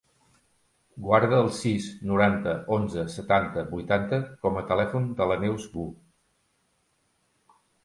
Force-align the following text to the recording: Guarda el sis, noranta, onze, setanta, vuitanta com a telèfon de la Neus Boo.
Guarda 1.07 1.41
el 1.47 1.51
sis, 1.57 1.89
noranta, 2.11 2.55
onze, 2.77 3.05
setanta, 3.17 3.67
vuitanta 3.75 4.21
com 4.47 4.59
a 4.63 4.65
telèfon 4.73 5.07
de 5.23 5.31
la 5.35 5.39
Neus 5.47 5.71
Boo. 5.77 7.55